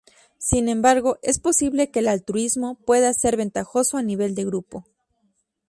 [0.39, 4.83] Sin embargo, es posible que el altruismo pueda ser ventajoso a nivel de grupo.